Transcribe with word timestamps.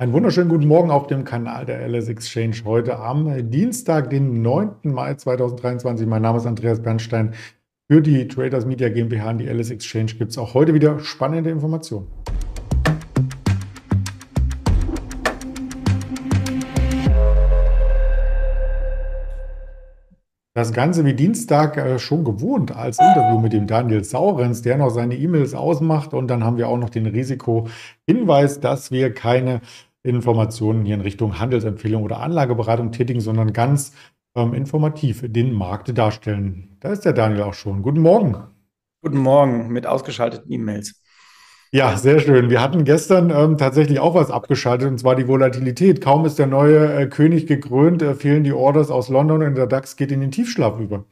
Einen 0.00 0.14
wunderschönen 0.14 0.48
guten 0.48 0.66
Morgen 0.66 0.90
auf 0.90 1.08
dem 1.08 1.24
Kanal 1.24 1.66
der 1.66 1.86
LS 1.86 2.08
Exchange 2.08 2.56
heute 2.64 2.98
am 2.98 3.50
Dienstag, 3.50 4.08
den 4.08 4.40
9. 4.40 4.76
Mai 4.84 5.12
2023. 5.12 6.06
Mein 6.06 6.22
Name 6.22 6.38
ist 6.38 6.46
Andreas 6.46 6.80
Bernstein. 6.80 7.34
Für 7.86 8.00
die 8.00 8.26
Traders 8.26 8.64
Media 8.64 8.88
GmbH 8.88 9.28
und 9.28 9.38
die 9.40 9.46
LS 9.46 9.70
Exchange 9.70 10.14
gibt 10.14 10.30
es 10.30 10.38
auch 10.38 10.54
heute 10.54 10.72
wieder 10.72 11.00
spannende 11.00 11.50
Informationen. 11.50 12.06
Das 20.54 20.72
Ganze 20.72 21.04
wie 21.04 21.12
Dienstag 21.12 21.76
äh, 21.76 21.98
schon 21.98 22.24
gewohnt 22.24 22.74
als 22.74 22.98
Interview 22.98 23.38
mit 23.38 23.52
dem 23.52 23.66
Daniel 23.66 24.02
Saurens, 24.02 24.62
der 24.62 24.78
noch 24.78 24.90
seine 24.90 25.14
E-Mails 25.14 25.54
ausmacht. 25.54 26.14
Und 26.14 26.28
dann 26.28 26.42
haben 26.42 26.56
wir 26.56 26.68
auch 26.68 26.78
noch 26.78 26.90
den 26.90 27.04
Risikohinweis, 27.04 28.60
dass 28.60 28.90
wir 28.90 29.12
keine 29.12 29.60
Informationen 30.02 30.84
hier 30.84 30.94
in 30.94 31.00
Richtung 31.00 31.38
Handelsempfehlung 31.38 32.02
oder 32.02 32.20
Anlageberatung 32.20 32.92
tätigen, 32.92 33.20
sondern 33.20 33.52
ganz 33.52 33.92
ähm, 34.34 34.54
informativ 34.54 35.22
den 35.26 35.52
Markt 35.52 35.96
darstellen. 35.96 36.76
Da 36.80 36.90
ist 36.90 37.04
der 37.04 37.12
Daniel 37.12 37.42
auch 37.42 37.54
schon. 37.54 37.82
Guten 37.82 38.00
Morgen. 38.00 38.36
Guten 39.02 39.18
Morgen 39.18 39.68
mit 39.68 39.86
ausgeschalteten 39.86 40.50
E-Mails. 40.50 41.02
Ja, 41.72 41.96
sehr 41.96 42.18
schön. 42.18 42.50
Wir 42.50 42.60
hatten 42.60 42.84
gestern 42.84 43.30
ähm, 43.30 43.56
tatsächlich 43.56 44.00
auch 44.00 44.14
was 44.14 44.30
abgeschaltet, 44.30 44.88
und 44.88 44.98
zwar 44.98 45.14
die 45.14 45.28
Volatilität. 45.28 46.00
Kaum 46.00 46.24
ist 46.24 46.38
der 46.38 46.48
neue 46.48 46.92
äh, 46.92 47.06
König 47.06 47.46
gekrönt, 47.46 48.02
äh, 48.02 48.14
fehlen 48.14 48.42
die 48.42 48.52
Orders 48.52 48.90
aus 48.90 49.08
London 49.08 49.42
und 49.44 49.54
der 49.54 49.68
DAX 49.68 49.94
geht 49.94 50.10
in 50.10 50.20
den 50.20 50.32
Tiefschlaf 50.32 50.80
über. 50.80 51.04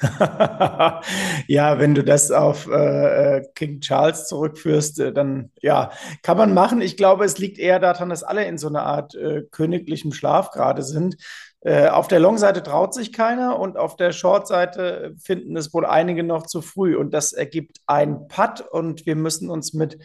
ja, 1.48 1.78
wenn 1.78 1.94
du 1.94 2.04
das 2.04 2.30
auf 2.30 2.66
äh, 2.68 3.42
King 3.54 3.80
Charles 3.80 4.26
zurückführst, 4.26 5.00
äh, 5.00 5.12
dann 5.12 5.50
ja, 5.60 5.90
kann 6.22 6.36
man 6.36 6.54
machen. 6.54 6.80
Ich 6.80 6.96
glaube, 6.96 7.24
es 7.24 7.38
liegt 7.38 7.58
eher 7.58 7.78
daran, 7.78 8.10
dass 8.10 8.22
alle 8.22 8.44
in 8.44 8.58
so 8.58 8.68
einer 8.68 8.84
Art 8.84 9.14
äh, 9.14 9.42
königlichem 9.50 10.12
Schlaf 10.12 10.50
gerade 10.50 10.82
sind. 10.82 11.16
Äh, 11.60 11.88
auf 11.88 12.08
der 12.08 12.20
Long-Seite 12.20 12.62
traut 12.62 12.92
sich 12.92 13.12
keiner 13.12 13.58
und 13.58 13.78
auf 13.78 13.96
der 13.96 14.12
Short-Seite 14.12 15.14
finden 15.18 15.56
es 15.56 15.72
wohl 15.72 15.86
einige 15.86 16.22
noch 16.22 16.46
zu 16.46 16.60
früh. 16.60 16.96
Und 16.96 17.12
das 17.12 17.32
ergibt 17.32 17.78
ein 17.86 18.28
Putt 18.28 18.60
und 18.60 19.06
wir 19.06 19.16
müssen 19.16 19.48
uns 19.48 19.72
mit 19.72 19.98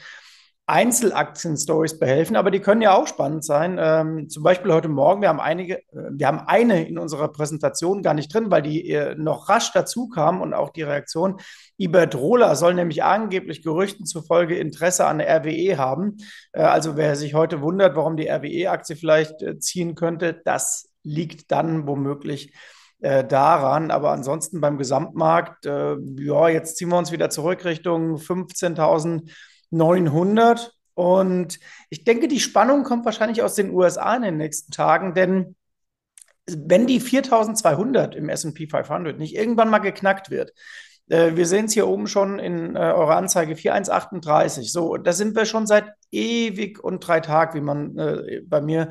Einzelaktien-Stories 0.70 1.98
behelfen, 1.98 2.36
aber 2.36 2.52
die 2.52 2.60
können 2.60 2.82
ja 2.82 2.96
auch 2.96 3.08
spannend 3.08 3.44
sein. 3.44 3.78
Ähm, 3.80 4.30
zum 4.30 4.44
Beispiel 4.44 4.72
heute 4.72 4.88
Morgen, 4.88 5.22
wir 5.22 5.30
haben 5.30 5.40
einige, 5.40 5.80
äh, 5.80 6.12
wir 6.12 6.28
haben 6.28 6.40
eine 6.40 6.88
in 6.88 7.00
unserer 7.00 7.28
Präsentation 7.30 8.04
gar 8.04 8.14
nicht 8.14 8.34
drin, 8.34 8.52
weil 8.52 8.62
die 8.62 8.90
äh, 8.90 9.16
noch 9.16 9.50
rasch 9.50 9.72
dazu 9.74 10.08
kam 10.10 10.42
und 10.42 10.54
auch 10.54 10.70
die 10.70 10.84
Reaktion. 10.84 11.40
Iberdrola 11.78 12.56
soll 12.56 12.76
nämlich 12.76 13.04
angeblich 13.04 13.64
Gerüchten 13.64 14.06
zufolge 14.06 14.58
Interesse 14.58 15.06
an 15.08 15.22
RWE 15.22 15.78
haben. 15.78 16.18
Äh, 16.54 16.62
also 16.62 16.96
wer 16.96 17.16
sich 17.16 17.34
heute 17.34 17.62
wundert, 17.62 17.96
warum 17.96 18.16
die 18.16 18.30
RWE-Aktie 18.30 18.96
vielleicht 18.96 19.42
äh, 19.42 19.58
ziehen 19.58 19.96
könnte, 19.96 20.40
das 20.46 20.90
liegt 21.04 21.52
dann 21.52 21.88
womöglich 21.88 22.54
äh, 23.00 23.24
daran. 23.24 23.92
Aber 23.92 24.12
ansonsten 24.12 24.62
beim 24.62 24.78
Gesamtmarkt, 24.78 25.66
äh, 25.66 25.96
ja, 26.18 26.50
jetzt 26.50 26.78
ziehen 26.78 26.90
wir 26.90 26.98
uns 26.98 27.12
wieder 27.12 27.30
zurück 27.30 27.66
Richtung 27.66 28.18
15.000. 28.18 29.32
900. 29.72 30.74
Und 30.94 31.60
ich 31.90 32.04
denke, 32.04 32.28
die 32.28 32.40
Spannung 32.40 32.84
kommt 32.84 33.06
wahrscheinlich 33.06 33.42
aus 33.42 33.56
den 33.56 33.72
USA 33.72 34.16
in 34.16 34.24
den 34.24 34.38
nächsten 34.38 34.72
Tagen, 34.72 35.14
denn 35.14 35.56
wenn 36.46 36.88
die 36.88 37.00
4200 37.00 38.16
im 38.16 38.28
SP 38.28 38.66
500 38.68 39.18
nicht 39.18 39.36
irgendwann 39.36 39.70
mal 39.70 39.80
geknackt 39.80 40.30
wird, 40.30 40.54
äh, 41.10 41.36
wir 41.36 41.46
sehen 41.46 41.66
es 41.66 41.74
hier 41.74 41.88
oben 41.88 42.08
schon 42.08 42.40
in 42.40 42.76
äh, 42.76 42.80
eurer 42.80 43.18
Anzeige 43.18 43.56
4138. 43.56 44.72
So, 44.72 44.98
da 44.98 45.14
sind 45.14 45.36
wir 45.36 45.46
schon 45.46 45.68
seit 45.68 45.92
ewig 46.12 46.84
und 46.84 47.00
drei 47.00 47.20
Tagen, 47.20 47.54
wie 47.56 47.64
man 47.64 47.98
äh, 47.98 48.42
bei 48.46 48.62
mir 48.62 48.90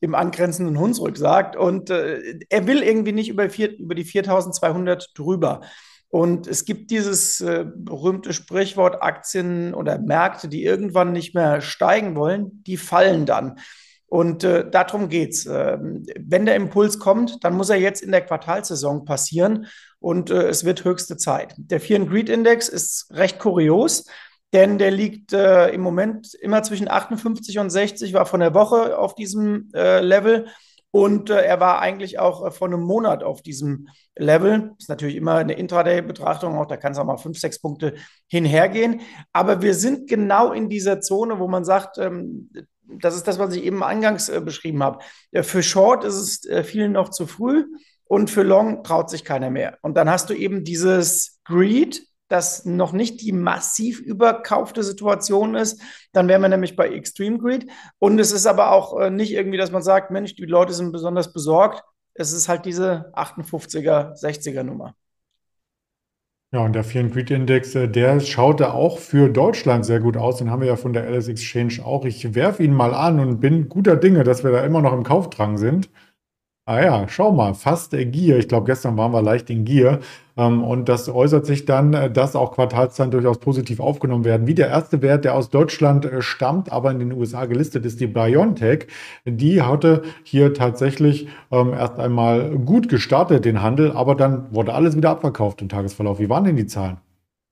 im 0.00 0.14
angrenzenden 0.14 0.78
Hunsrück 0.78 1.16
sagt. 1.16 1.56
Und 1.56 1.90
äh, 1.90 2.38
er 2.48 2.66
will 2.66 2.82
irgendwie 2.82 3.12
nicht 3.12 3.28
über, 3.28 3.48
vier, 3.50 3.76
über 3.78 3.94
die 3.94 4.04
4200 4.04 5.10
drüber. 5.14 5.60
Und 6.10 6.48
es 6.48 6.64
gibt 6.64 6.90
dieses 6.90 7.40
äh, 7.40 7.64
berühmte 7.72 8.32
Sprichwort, 8.32 9.00
Aktien 9.00 9.74
oder 9.74 9.98
Märkte, 9.98 10.48
die 10.48 10.64
irgendwann 10.64 11.12
nicht 11.12 11.34
mehr 11.34 11.60
steigen 11.60 12.16
wollen, 12.16 12.64
die 12.64 12.76
fallen 12.76 13.26
dann. 13.26 13.60
Und 14.06 14.42
äh, 14.42 14.68
darum 14.68 15.08
geht's. 15.08 15.46
Ähm, 15.46 16.04
wenn 16.18 16.44
der 16.44 16.56
Impuls 16.56 16.98
kommt, 16.98 17.44
dann 17.44 17.54
muss 17.54 17.70
er 17.70 17.76
jetzt 17.76 18.02
in 18.02 18.10
der 18.10 18.26
Quartalsaison 18.26 19.04
passieren 19.04 19.66
und 20.00 20.30
äh, 20.30 20.48
es 20.48 20.64
wird 20.64 20.84
höchste 20.84 21.16
Zeit. 21.16 21.54
Der 21.56 21.80
Fear 21.80 22.04
Greed 22.06 22.28
Index 22.28 22.68
ist 22.68 23.06
recht 23.12 23.38
kurios, 23.38 24.06
denn 24.52 24.78
der 24.78 24.90
liegt 24.90 25.32
äh, 25.32 25.68
im 25.68 25.80
Moment 25.80 26.34
immer 26.34 26.64
zwischen 26.64 26.90
58 26.90 27.60
und 27.60 27.70
60, 27.70 28.12
war 28.12 28.26
von 28.26 28.40
der 28.40 28.52
Woche 28.52 28.98
auf 28.98 29.14
diesem 29.14 29.68
äh, 29.74 30.00
Level 30.00 30.48
und 30.92 31.30
äh, 31.30 31.42
er 31.42 31.60
war 31.60 31.80
eigentlich 31.80 32.18
auch 32.18 32.46
äh, 32.46 32.50
vor 32.50 32.68
einem 32.68 32.82
Monat 32.82 33.22
auf 33.22 33.42
diesem 33.42 33.88
Level. 34.16 34.72
Ist 34.78 34.88
natürlich 34.88 35.16
immer 35.16 35.36
eine 35.36 35.54
Intraday-Betrachtung, 35.54 36.56
auch 36.56 36.66
da 36.66 36.76
kann 36.76 36.92
es 36.92 36.98
auch 36.98 37.04
mal 37.04 37.16
fünf, 37.16 37.38
sechs 37.38 37.60
Punkte 37.60 37.94
hinhergehen. 38.26 39.00
Aber 39.32 39.62
wir 39.62 39.74
sind 39.74 40.08
genau 40.08 40.52
in 40.52 40.68
dieser 40.68 41.00
Zone, 41.00 41.38
wo 41.38 41.46
man 41.46 41.64
sagt, 41.64 41.98
ähm, 41.98 42.50
das 42.98 43.14
ist 43.14 43.28
das, 43.28 43.38
was 43.38 43.54
ich 43.54 43.64
eben 43.64 43.84
eingangs 43.84 44.28
äh, 44.28 44.40
beschrieben 44.40 44.82
habe. 44.82 44.98
Äh, 45.30 45.44
für 45.44 45.62
Short 45.62 46.04
ist 46.04 46.16
es 46.16 46.44
äh, 46.46 46.64
vielen 46.64 46.92
noch 46.92 47.10
zu 47.10 47.26
früh 47.26 47.66
und 48.04 48.30
für 48.30 48.42
Long 48.42 48.82
traut 48.82 49.10
sich 49.10 49.24
keiner 49.24 49.50
mehr. 49.50 49.78
Und 49.82 49.96
dann 49.96 50.10
hast 50.10 50.30
du 50.30 50.34
eben 50.34 50.64
dieses 50.64 51.38
Greed, 51.44 52.02
das 52.30 52.64
noch 52.64 52.92
nicht 52.92 53.20
die 53.20 53.32
massiv 53.32 54.00
überkaufte 54.00 54.82
Situation 54.82 55.54
ist, 55.56 55.82
dann 56.12 56.28
wären 56.28 56.42
wir 56.42 56.48
nämlich 56.48 56.76
bei 56.76 56.88
Extreme 56.88 57.38
Greed. 57.38 57.66
Und 57.98 58.18
es 58.18 58.32
ist 58.32 58.46
aber 58.46 58.70
auch 58.70 58.98
äh, 58.98 59.10
nicht 59.10 59.32
irgendwie, 59.32 59.58
dass 59.58 59.72
man 59.72 59.82
sagt, 59.82 60.10
Mensch, 60.10 60.36
die 60.36 60.46
Leute 60.46 60.72
sind 60.72 60.92
besonders 60.92 61.32
besorgt. 61.32 61.82
Es 62.14 62.32
ist 62.32 62.48
halt 62.48 62.64
diese 62.64 63.12
58er, 63.14 64.20
60er 64.20 64.62
Nummer. 64.62 64.94
Ja, 66.52 66.64
und 66.64 66.72
der 66.72 66.82
Fear 66.82 67.04
Greed 67.04 67.30
Index, 67.30 67.74
äh, 67.74 67.88
der 67.88 68.20
schaute 68.20 68.74
auch 68.74 68.98
für 68.98 69.28
Deutschland 69.28 69.84
sehr 69.84 70.00
gut 70.00 70.16
aus. 70.16 70.38
Den 70.38 70.50
haben 70.50 70.60
wir 70.60 70.68
ja 70.68 70.76
von 70.76 70.92
der 70.92 71.08
LS 71.08 71.28
Exchange 71.28 71.84
auch. 71.84 72.04
Ich 72.04 72.34
werfe 72.34 72.62
ihn 72.62 72.74
mal 72.74 72.94
an 72.94 73.18
und 73.18 73.40
bin 73.40 73.68
guter 73.68 73.96
Dinge, 73.96 74.22
dass 74.22 74.44
wir 74.44 74.52
da 74.52 74.64
immer 74.64 74.82
noch 74.82 74.92
im 74.92 75.02
Kaufdrang 75.02 75.58
sind. 75.58 75.90
Ah 76.66 76.82
ja, 76.84 77.08
schau 77.08 77.32
mal, 77.32 77.54
fast 77.54 77.94
äh, 77.94 78.04
Gier. 78.06 78.38
Ich 78.38 78.46
glaube, 78.46 78.66
gestern 78.66 78.96
waren 78.96 79.12
wir 79.12 79.22
leicht 79.22 79.50
in 79.50 79.64
Gier. 79.64 80.00
Ähm, 80.36 80.62
und 80.62 80.88
das 80.88 81.08
äußert 81.08 81.44
sich 81.44 81.64
dann, 81.64 81.94
äh, 81.94 82.10
dass 82.10 82.36
auch 82.36 82.52
Quartalszahlen 82.52 83.10
durchaus 83.10 83.40
positiv 83.40 83.80
aufgenommen 83.80 84.24
werden. 84.24 84.46
Wie 84.46 84.54
der 84.54 84.68
erste 84.68 85.02
Wert, 85.02 85.24
der 85.24 85.34
aus 85.34 85.50
Deutschland 85.50 86.04
äh, 86.04 86.22
stammt, 86.22 86.70
aber 86.70 86.92
in 86.92 87.00
den 87.00 87.12
USA 87.12 87.46
gelistet 87.46 87.84
ist, 87.86 88.00
die 88.00 88.06
BioNTech. 88.06 88.86
Die 89.24 89.62
hatte 89.62 90.02
hier 90.22 90.54
tatsächlich 90.54 91.28
ähm, 91.50 91.72
erst 91.72 91.98
einmal 91.98 92.50
gut 92.58 92.88
gestartet, 92.88 93.44
den 93.46 93.62
Handel, 93.62 93.90
aber 93.92 94.14
dann 94.14 94.54
wurde 94.54 94.72
alles 94.74 94.96
wieder 94.96 95.10
abverkauft 95.10 95.62
im 95.62 95.68
Tagesverlauf. 95.68 96.20
Wie 96.20 96.28
waren 96.28 96.44
denn 96.44 96.56
die 96.56 96.66
Zahlen? 96.66 96.98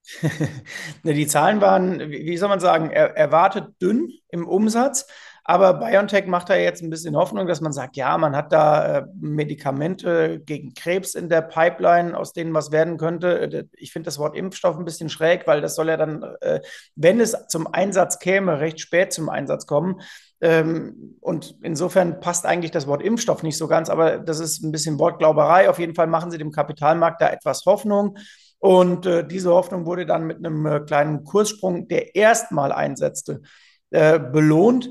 die 1.03 1.27
Zahlen 1.27 1.61
waren, 1.61 1.99
wie 2.09 2.37
soll 2.37 2.49
man 2.49 2.59
sagen, 2.59 2.89
erwartet 2.91 3.81
dünn 3.81 4.11
im 4.29 4.47
Umsatz. 4.47 5.07
Aber 5.49 5.73
BioNTech 5.73 6.27
macht 6.27 6.51
da 6.51 6.55
jetzt 6.55 6.83
ein 6.83 6.91
bisschen 6.91 7.15
Hoffnung, 7.15 7.47
dass 7.47 7.59
man 7.59 7.73
sagt, 7.73 7.97
ja, 7.97 8.15
man 8.19 8.35
hat 8.35 8.53
da 8.53 8.99
äh, 8.99 9.05
Medikamente 9.19 10.39
gegen 10.45 10.75
Krebs 10.75 11.15
in 11.15 11.27
der 11.27 11.41
Pipeline, 11.41 12.15
aus 12.15 12.33
denen 12.33 12.53
was 12.53 12.71
werden 12.71 12.97
könnte. 12.97 13.39
Äh, 13.51 13.63
ich 13.73 13.91
finde 13.91 14.05
das 14.05 14.19
Wort 14.19 14.37
Impfstoff 14.37 14.77
ein 14.77 14.85
bisschen 14.85 15.09
schräg, 15.09 15.47
weil 15.47 15.59
das 15.59 15.73
soll 15.73 15.87
ja 15.87 15.97
dann, 15.97 16.21
äh, 16.41 16.59
wenn 16.95 17.19
es 17.19 17.35
zum 17.47 17.65
Einsatz 17.65 18.19
käme, 18.19 18.59
recht 18.59 18.79
spät 18.79 19.11
zum 19.11 19.27
Einsatz 19.27 19.65
kommen. 19.65 20.01
Ähm, 20.39 21.17
und 21.19 21.55
insofern 21.63 22.19
passt 22.19 22.45
eigentlich 22.45 22.69
das 22.69 22.85
Wort 22.85 23.01
Impfstoff 23.01 23.41
nicht 23.41 23.57
so 23.57 23.67
ganz, 23.67 23.89
aber 23.89 24.19
das 24.19 24.39
ist 24.39 24.61
ein 24.61 24.71
bisschen 24.71 24.99
Wortglauberei. 24.99 25.67
Auf 25.67 25.79
jeden 25.79 25.95
Fall 25.95 26.05
machen 26.05 26.29
sie 26.29 26.37
dem 26.37 26.51
Kapitalmarkt 26.51 27.23
da 27.23 27.27
etwas 27.27 27.65
Hoffnung. 27.65 28.19
Und 28.59 29.09
diese 29.31 29.51
Hoffnung 29.51 29.87
wurde 29.87 30.05
dann 30.05 30.27
mit 30.27 30.45
einem 30.45 30.85
kleinen 30.85 31.23
Kurssprung, 31.23 31.87
der 31.87 32.13
erstmal 32.13 32.73
einsetzte, 32.73 33.41
belohnt 33.89 34.89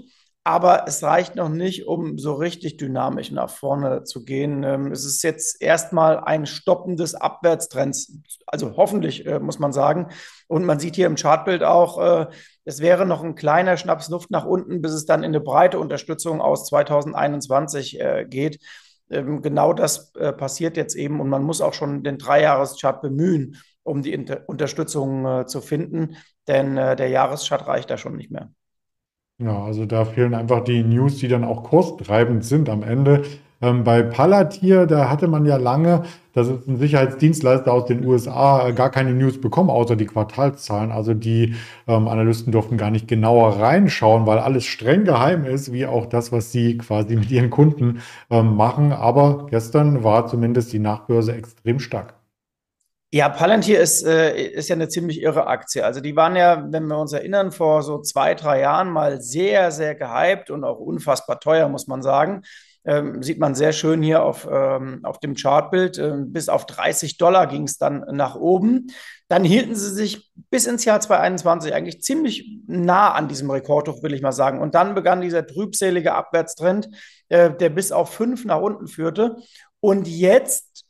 aber 0.48 0.84
es 0.88 1.02
reicht 1.02 1.36
noch 1.36 1.50
nicht, 1.50 1.86
um 1.86 2.16
so 2.16 2.32
richtig 2.32 2.78
dynamisch 2.78 3.30
nach 3.30 3.50
vorne 3.50 4.04
zu 4.04 4.24
gehen. 4.24 4.62
Ähm, 4.62 4.92
es 4.92 5.04
ist 5.04 5.22
jetzt 5.22 5.60
erstmal 5.60 6.20
ein 6.20 6.46
Stoppen 6.46 6.96
des 6.96 7.14
Abwärtstrends, 7.14 8.18
also 8.46 8.74
hoffentlich 8.78 9.26
äh, 9.26 9.40
muss 9.40 9.58
man 9.58 9.74
sagen. 9.74 10.08
Und 10.46 10.64
man 10.64 10.80
sieht 10.80 10.96
hier 10.96 11.06
im 11.06 11.16
Chartbild 11.16 11.62
auch, 11.62 11.98
äh, 11.98 12.26
es 12.64 12.80
wäre 12.80 13.04
noch 13.04 13.22
ein 13.22 13.34
kleiner 13.34 13.76
Schnaps 13.76 14.08
Luft 14.08 14.30
nach 14.30 14.46
unten, 14.46 14.80
bis 14.80 14.92
es 14.92 15.04
dann 15.04 15.22
in 15.22 15.32
eine 15.32 15.40
breite 15.40 15.78
Unterstützung 15.78 16.40
aus 16.40 16.64
2021 16.64 18.00
äh, 18.00 18.24
geht. 18.26 18.58
Ähm, 19.10 19.42
genau 19.42 19.74
das 19.74 20.12
passiert 20.38 20.78
jetzt 20.78 20.94
eben 20.94 21.20
und 21.20 21.28
man 21.28 21.42
muss 21.42 21.60
auch 21.60 21.74
schon 21.74 22.02
den 22.02 22.16
Dreijahreschart 22.16 23.02
bemühen, 23.02 23.56
um 23.82 24.00
die 24.00 24.16
Unterstützung 24.46 25.46
zu 25.46 25.60
finden, 25.60 26.16
denn 26.46 26.76
der 26.76 27.08
Jahreschart 27.08 27.66
reicht 27.66 27.90
da 27.90 27.96
schon 27.96 28.16
nicht 28.16 28.30
mehr. 28.30 28.50
Ja, 29.40 29.62
also 29.64 29.86
da 29.86 30.04
fehlen 30.04 30.34
einfach 30.34 30.64
die 30.64 30.82
News, 30.82 31.18
die 31.18 31.28
dann 31.28 31.44
auch 31.44 31.62
kurstreibend 31.64 32.44
sind 32.44 32.68
am 32.68 32.82
Ende. 32.82 33.22
Ähm, 33.60 33.84
bei 33.84 34.02
Palantir, 34.02 34.86
da 34.86 35.10
hatte 35.10 35.28
man 35.28 35.46
ja 35.46 35.56
lange 35.56 36.04
dass 36.38 36.46
es 36.46 36.68
ein 36.68 36.76
Sicherheitsdienstleister 36.76 37.72
aus 37.72 37.86
den 37.86 38.06
USA 38.06 38.70
gar 38.70 38.90
keine 38.90 39.12
News 39.12 39.40
bekommen, 39.40 39.70
außer 39.70 39.96
die 39.96 40.06
Quartalszahlen. 40.06 40.92
Also 40.92 41.12
die 41.12 41.56
ähm, 41.88 42.06
Analysten 42.06 42.52
durften 42.52 42.76
gar 42.76 42.90
nicht 42.92 43.08
genauer 43.08 43.58
reinschauen, 43.58 44.24
weil 44.26 44.38
alles 44.38 44.64
streng 44.64 45.04
geheim 45.04 45.44
ist, 45.44 45.72
wie 45.72 45.86
auch 45.86 46.06
das, 46.06 46.30
was 46.30 46.52
sie 46.52 46.78
quasi 46.78 47.16
mit 47.16 47.30
ihren 47.30 47.50
Kunden 47.50 48.00
ähm, 48.30 48.54
machen. 48.56 48.92
Aber 48.92 49.48
gestern 49.50 50.04
war 50.04 50.28
zumindest 50.28 50.72
die 50.72 50.78
Nachbörse 50.78 51.34
extrem 51.34 51.80
stark. 51.80 52.17
Ja, 53.10 53.30
Palantir 53.30 53.80
ist, 53.80 54.04
äh, 54.04 54.38
ist 54.38 54.68
ja 54.68 54.74
eine 54.74 54.88
ziemlich 54.88 55.22
irre 55.22 55.46
Aktie. 55.46 55.82
Also 55.82 56.00
die 56.00 56.14
waren 56.14 56.36
ja, 56.36 56.66
wenn 56.70 56.86
wir 56.86 56.98
uns 56.98 57.14
erinnern, 57.14 57.52
vor 57.52 57.82
so 57.82 58.02
zwei, 58.02 58.34
drei 58.34 58.60
Jahren 58.60 58.90
mal 58.90 59.22
sehr, 59.22 59.70
sehr 59.70 59.94
gehypt 59.94 60.50
und 60.50 60.62
auch 60.62 60.78
unfassbar 60.78 61.40
teuer, 61.40 61.70
muss 61.70 61.86
man 61.86 62.02
sagen. 62.02 62.42
Ähm, 62.84 63.22
sieht 63.22 63.38
man 63.38 63.54
sehr 63.54 63.72
schön 63.72 64.02
hier 64.02 64.22
auf, 64.22 64.46
ähm, 64.50 65.00
auf 65.04 65.20
dem 65.20 65.34
Chartbild. 65.34 65.96
Ähm, 65.96 66.32
bis 66.34 66.50
auf 66.50 66.66
30 66.66 67.16
Dollar 67.16 67.46
ging 67.46 67.62
es 67.62 67.78
dann 67.78 68.04
nach 68.12 68.34
oben. 68.34 68.88
Dann 69.28 69.42
hielten 69.42 69.74
sie 69.74 69.90
sich 69.90 70.30
bis 70.50 70.66
ins 70.66 70.84
Jahr 70.84 71.00
2021 71.00 71.72
eigentlich 71.72 72.02
ziemlich 72.02 72.60
nah 72.66 73.12
an 73.12 73.28
diesem 73.28 73.50
Rekordhoch, 73.50 74.02
will 74.02 74.12
ich 74.12 74.22
mal 74.22 74.32
sagen. 74.32 74.60
Und 74.60 74.74
dann 74.74 74.94
begann 74.94 75.22
dieser 75.22 75.46
trübselige 75.46 76.14
Abwärtstrend, 76.14 76.90
äh, 77.30 77.50
der 77.54 77.70
bis 77.70 77.90
auf 77.90 78.12
fünf 78.12 78.44
nach 78.44 78.60
unten 78.60 78.86
führte. 78.86 79.36
Und 79.80 80.08
jetzt 80.08 80.84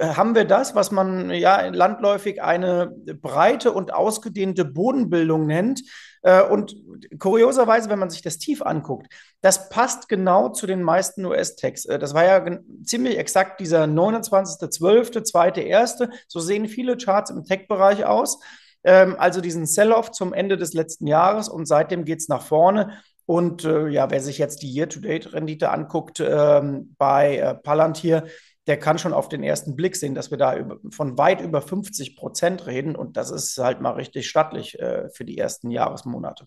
haben 0.00 0.34
wir 0.34 0.44
das, 0.44 0.74
was 0.74 0.90
man 0.90 1.30
ja 1.30 1.66
landläufig 1.68 2.42
eine 2.42 2.88
breite 3.20 3.72
und 3.72 3.92
ausgedehnte 3.94 4.64
Bodenbildung 4.64 5.46
nennt. 5.46 5.82
Äh, 6.22 6.42
und 6.42 6.76
kurioserweise, 7.18 7.88
wenn 7.88 7.98
man 7.98 8.10
sich 8.10 8.22
das 8.22 8.38
tief 8.38 8.62
anguckt, 8.62 9.08
das 9.40 9.68
passt 9.68 10.08
genau 10.08 10.50
zu 10.50 10.66
den 10.66 10.82
meisten 10.82 11.24
US-Tags. 11.24 11.86
Äh, 11.86 11.98
das 11.98 12.14
war 12.14 12.24
ja 12.24 12.58
ziemlich 12.84 13.18
exakt 13.18 13.60
dieser 13.60 13.84
29.12., 13.84 15.24
zweite, 15.24 15.60
erste. 15.60 16.10
So 16.28 16.40
sehen 16.40 16.68
viele 16.68 16.96
Charts 16.96 17.30
im 17.30 17.44
Tech-Bereich 17.44 18.04
aus. 18.04 18.40
Ähm, 18.84 19.16
also 19.18 19.40
diesen 19.40 19.66
Sell-off 19.66 20.10
zum 20.10 20.32
Ende 20.32 20.56
des 20.56 20.74
letzten 20.74 21.06
Jahres 21.06 21.48
und 21.48 21.66
seitdem 21.66 22.04
geht 22.04 22.20
es 22.20 22.28
nach 22.28 22.42
vorne. 22.42 22.98
Und 23.24 23.64
äh, 23.64 23.88
ja, 23.88 24.10
wer 24.10 24.20
sich 24.20 24.38
jetzt 24.38 24.62
die 24.62 24.72
Year-to-Date-Rendite 24.74 25.70
anguckt 25.70 26.20
ähm, 26.20 26.96
bei 26.98 27.54
Palantir, 27.62 28.24
der 28.70 28.78
kann 28.78 28.98
schon 28.98 29.12
auf 29.12 29.28
den 29.28 29.42
ersten 29.42 29.74
Blick 29.74 29.96
sehen, 29.96 30.14
dass 30.14 30.30
wir 30.30 30.38
da 30.38 30.56
über, 30.56 30.78
von 30.90 31.18
weit 31.18 31.40
über 31.40 31.60
50 31.60 32.14
Prozent 32.14 32.68
reden. 32.68 32.94
Und 32.94 33.16
das 33.16 33.32
ist 33.32 33.58
halt 33.58 33.80
mal 33.80 33.94
richtig 33.94 34.28
stattlich 34.28 34.78
äh, 34.78 35.08
für 35.10 35.24
die 35.24 35.36
ersten 35.36 35.72
Jahresmonate. 35.72 36.46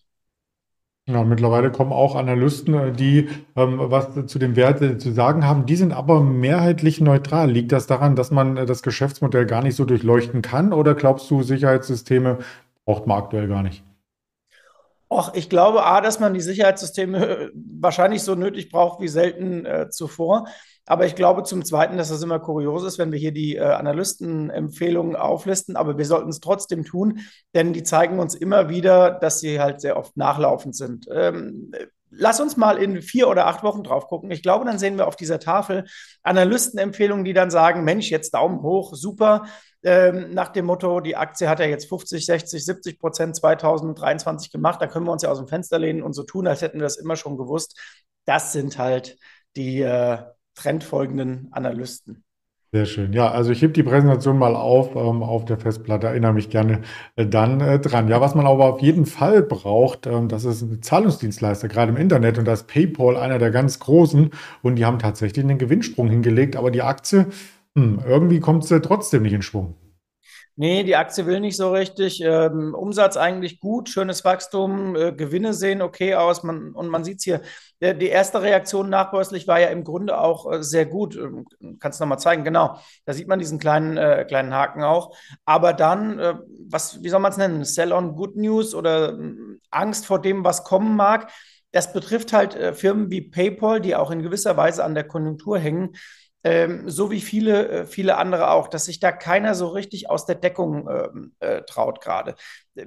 Ja, 1.06 1.22
mittlerweile 1.22 1.70
kommen 1.70 1.92
auch 1.92 2.16
Analysten, 2.16 2.72
äh, 2.72 2.92
die 2.92 3.28
ähm, 3.56 3.78
was 3.78 4.24
zu 4.24 4.38
dem 4.38 4.56
Wert 4.56 4.80
äh, 4.80 4.96
zu 4.96 5.12
sagen 5.12 5.44
haben. 5.46 5.66
Die 5.66 5.76
sind 5.76 5.92
aber 5.92 6.22
mehrheitlich 6.22 6.98
neutral. 7.02 7.50
Liegt 7.50 7.72
das 7.72 7.86
daran, 7.86 8.16
dass 8.16 8.30
man 8.30 8.56
äh, 8.56 8.64
das 8.64 8.82
Geschäftsmodell 8.82 9.44
gar 9.44 9.62
nicht 9.62 9.76
so 9.76 9.84
durchleuchten 9.84 10.40
kann? 10.40 10.72
Oder 10.72 10.94
glaubst 10.94 11.30
du, 11.30 11.42
Sicherheitssysteme 11.42 12.38
braucht 12.86 13.06
man 13.06 13.18
aktuell 13.18 13.48
gar 13.48 13.62
nicht? 13.62 13.84
Och, 15.08 15.32
ich 15.34 15.48
glaube, 15.48 15.84
A, 15.84 16.00
dass 16.00 16.18
man 16.18 16.34
die 16.34 16.40
Sicherheitssysteme 16.40 17.50
wahrscheinlich 17.54 18.22
so 18.22 18.34
nötig 18.34 18.70
braucht 18.70 19.00
wie 19.00 19.08
selten 19.08 19.64
äh, 19.66 19.88
zuvor. 19.90 20.46
Aber 20.86 21.06
ich 21.06 21.14
glaube 21.14 21.44
zum 21.44 21.64
Zweiten, 21.64 21.96
dass 21.96 22.10
das 22.10 22.22
immer 22.22 22.38
kurios 22.40 22.84
ist, 22.84 22.98
wenn 22.98 23.12
wir 23.12 23.18
hier 23.18 23.32
die 23.32 23.56
äh, 23.56 23.62
Analystenempfehlungen 23.62 25.16
auflisten. 25.16 25.76
Aber 25.76 25.96
wir 25.98 26.04
sollten 26.04 26.28
es 26.28 26.40
trotzdem 26.40 26.84
tun, 26.84 27.20
denn 27.54 27.72
die 27.72 27.82
zeigen 27.82 28.18
uns 28.18 28.34
immer 28.34 28.68
wieder, 28.68 29.10
dass 29.10 29.40
sie 29.40 29.60
halt 29.60 29.80
sehr 29.80 29.96
oft 29.96 30.16
nachlaufend 30.16 30.76
sind. 30.76 31.06
Ähm, 31.10 31.72
Lass 32.16 32.40
uns 32.40 32.56
mal 32.56 32.78
in 32.78 33.02
vier 33.02 33.28
oder 33.28 33.46
acht 33.46 33.62
Wochen 33.62 33.82
drauf 33.82 34.06
gucken. 34.06 34.30
Ich 34.30 34.42
glaube, 34.42 34.64
dann 34.64 34.78
sehen 34.78 34.96
wir 34.96 35.06
auf 35.06 35.16
dieser 35.16 35.38
Tafel 35.40 35.84
Analystenempfehlungen, 36.22 37.24
die 37.24 37.32
dann 37.32 37.50
sagen, 37.50 37.84
Mensch, 37.84 38.10
jetzt 38.10 38.34
Daumen 38.34 38.62
hoch, 38.62 38.94
super. 38.94 39.46
Ähm, 39.82 40.32
nach 40.32 40.48
dem 40.48 40.64
Motto, 40.64 41.00
die 41.00 41.16
Aktie 41.16 41.48
hat 41.48 41.60
ja 41.60 41.66
jetzt 41.66 41.88
50, 41.88 42.24
60, 42.24 42.64
70 42.64 42.98
Prozent 42.98 43.36
2023 43.36 44.50
gemacht. 44.50 44.80
Da 44.80 44.86
können 44.86 45.06
wir 45.06 45.12
uns 45.12 45.22
ja 45.22 45.30
aus 45.30 45.38
dem 45.38 45.48
Fenster 45.48 45.78
lehnen 45.78 46.02
und 46.02 46.14
so 46.14 46.22
tun, 46.22 46.46
als 46.46 46.62
hätten 46.62 46.78
wir 46.78 46.84
das 46.84 46.96
immer 46.96 47.16
schon 47.16 47.36
gewusst. 47.36 47.78
Das 48.24 48.52
sind 48.52 48.78
halt 48.78 49.18
die 49.56 49.82
äh, 49.82 50.18
trendfolgenden 50.54 51.48
Analysten. 51.52 52.24
Sehr 52.74 52.86
schön. 52.86 53.12
Ja, 53.12 53.30
also 53.30 53.52
ich 53.52 53.62
hebe 53.62 53.72
die 53.72 53.84
Präsentation 53.84 54.36
mal 54.36 54.56
auf 54.56 54.96
ähm, 54.96 55.22
auf 55.22 55.44
der 55.44 55.58
Festplatte, 55.58 56.08
erinnere 56.08 56.32
mich 56.32 56.50
gerne 56.50 56.80
äh, 57.14 57.24
dann 57.24 57.60
äh, 57.60 57.78
dran. 57.78 58.08
Ja, 58.08 58.20
was 58.20 58.34
man 58.34 58.48
aber 58.48 58.64
auf 58.64 58.80
jeden 58.80 59.06
Fall 59.06 59.42
braucht, 59.42 60.08
ähm, 60.08 60.26
das 60.26 60.44
ist 60.44 60.62
ein 60.62 60.82
Zahlungsdienstleister, 60.82 61.68
gerade 61.68 61.92
im 61.92 61.96
Internet 61.96 62.36
und 62.36 62.46
da 62.46 62.52
ist 62.52 62.66
PayPal 62.66 63.16
einer 63.16 63.38
der 63.38 63.52
ganz 63.52 63.78
großen 63.78 64.30
und 64.62 64.74
die 64.74 64.84
haben 64.84 64.98
tatsächlich 64.98 65.44
einen 65.44 65.58
Gewinnsprung 65.58 66.08
hingelegt, 66.08 66.56
aber 66.56 66.72
die 66.72 66.82
Aktie, 66.82 67.26
hm, 67.76 68.00
irgendwie 68.04 68.40
kommt 68.40 68.64
sie 68.64 68.80
trotzdem 68.80 69.22
nicht 69.22 69.34
in 69.34 69.42
Schwung. 69.42 69.76
Nee, 70.56 70.84
die 70.84 70.94
Aktie 70.94 71.26
will 71.26 71.40
nicht 71.40 71.56
so 71.56 71.72
richtig. 71.72 72.20
Ähm, 72.22 72.76
Umsatz 72.76 73.16
eigentlich 73.16 73.58
gut, 73.58 73.88
schönes 73.88 74.24
Wachstum, 74.24 74.94
äh, 74.94 75.12
Gewinne 75.12 75.52
sehen 75.52 75.82
okay 75.82 76.14
aus. 76.14 76.44
Man, 76.44 76.72
und 76.74 76.88
man 76.88 77.02
sieht 77.02 77.18
es 77.18 77.24
hier, 77.24 77.40
der, 77.80 77.94
die 77.94 78.06
erste 78.06 78.40
Reaktion 78.40 78.88
nachbörslich 78.88 79.48
war 79.48 79.58
ja 79.58 79.66
im 79.68 79.82
Grunde 79.82 80.16
auch 80.16 80.50
äh, 80.52 80.62
sehr 80.62 80.86
gut. 80.86 81.16
Ähm, 81.16 81.44
kannst 81.80 81.98
du 81.98 82.04
nochmal 82.04 82.20
zeigen, 82.20 82.44
genau. 82.44 82.78
Da 83.04 83.14
sieht 83.14 83.26
man 83.26 83.40
diesen 83.40 83.58
kleinen, 83.58 83.96
äh, 83.96 84.24
kleinen 84.28 84.54
Haken 84.54 84.84
auch. 84.84 85.16
Aber 85.44 85.72
dann, 85.72 86.20
äh, 86.20 86.34
was, 86.68 87.02
wie 87.02 87.08
soll 87.08 87.20
man 87.20 87.32
es 87.32 87.38
nennen? 87.38 87.64
Sell 87.64 87.92
on 87.92 88.14
Good 88.14 88.36
News 88.36 88.76
oder 88.76 89.18
äh, 89.18 89.34
Angst 89.72 90.06
vor 90.06 90.22
dem, 90.22 90.44
was 90.44 90.62
kommen 90.62 90.94
mag. 90.94 91.32
Das 91.72 91.92
betrifft 91.92 92.32
halt 92.32 92.54
äh, 92.54 92.74
Firmen 92.74 93.10
wie 93.10 93.22
PayPal, 93.22 93.80
die 93.80 93.96
auch 93.96 94.12
in 94.12 94.22
gewisser 94.22 94.56
Weise 94.56 94.84
an 94.84 94.94
der 94.94 95.02
Konjunktur 95.02 95.58
hängen 95.58 95.96
ähm, 96.44 96.90
so 96.90 97.10
wie 97.10 97.22
viele, 97.22 97.68
äh, 97.68 97.86
viele 97.86 98.18
andere 98.18 98.50
auch, 98.50 98.68
dass 98.68 98.84
sich 98.84 99.00
da 99.00 99.12
keiner 99.12 99.54
so 99.54 99.68
richtig 99.68 100.10
aus 100.10 100.26
der 100.26 100.34
Deckung 100.34 100.86
ähm, 100.88 101.34
äh, 101.40 101.62
traut 101.62 102.02
gerade. 102.02 102.34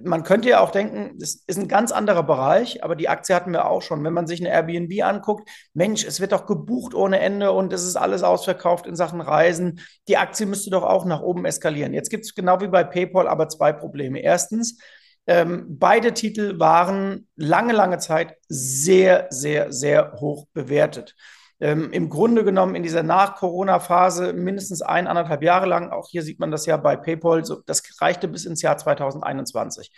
Man 0.04 0.24
könnte 0.24 0.50
ja 0.50 0.60
auch 0.60 0.70
denken, 0.70 1.18
das 1.18 1.44
ist 1.48 1.58
ein 1.58 1.68
ganz 1.68 1.92
anderer 1.92 2.22
Bereich, 2.22 2.84
aber 2.84 2.96
die 2.96 3.10
Aktie 3.10 3.34
hatten 3.34 3.52
wir 3.52 3.68
auch 3.68 3.82
schon. 3.82 4.04
Wenn 4.04 4.14
man 4.14 4.28
sich 4.28 4.42
eine 4.42 4.52
Airbnb 4.52 5.04
anguckt, 5.04 5.50
Mensch, 5.74 6.06
es 6.06 6.20
wird 6.22 6.34
doch 6.34 6.46
gebucht 6.46 6.94
ohne 6.94 7.20
Ende 7.20 7.52
und 7.52 7.74
es 7.74 7.84
ist 7.84 7.96
alles 7.96 8.22
ausverkauft 8.22 8.86
in 8.86 8.96
Sachen 8.96 9.22
Reisen. 9.22 9.82
Die 10.08 10.18
Aktie 10.18 10.46
müsste 10.46 10.70
doch 10.70 10.84
auch 10.84 11.06
nach 11.06 11.22
oben 11.22 11.46
eskalieren. 11.46 11.94
Jetzt 11.94 12.10
gibt 12.10 12.26
es 12.26 12.36
genau 12.36 12.62
wie 12.62 12.68
bei 12.68 12.84
PayPal 12.84 13.28
aber 13.28 13.50
zwei 13.50 13.74
Probleme. 13.74 14.20
Erstens, 14.20 14.78
ähm, 15.26 15.66
beide 15.68 16.14
Titel 16.14 16.60
waren 16.60 17.28
lange, 17.36 17.74
lange 17.74 17.98
Zeit 17.98 18.36
sehr, 18.48 19.28
sehr, 19.32 19.72
sehr 19.74 20.14
hoch 20.20 20.46
bewertet 20.54 21.16
ähm, 21.60 21.92
im 21.92 22.10
Grunde 22.10 22.44
genommen 22.44 22.76
in 22.76 22.84
dieser 22.84 23.04
Nach-Corona-Phase 23.04 24.34
mindestens 24.34 24.82
ein, 24.82 25.08
anderthalb 25.08 25.42
Jahre 25.44 25.66
lang, 25.66 25.90
auch 25.90 26.08
hier 26.10 26.22
sieht 26.22 26.40
man 26.40 26.52
das 26.52 26.66
ja 26.66 26.78
bei 26.78 26.96
PayPal, 26.96 27.44
so, 27.46 27.62
das 27.66 27.84
reichte 28.00 28.28
bis 28.28 28.46
ins 28.46 28.62
Jahr 28.62 28.78
2021. 28.78 29.92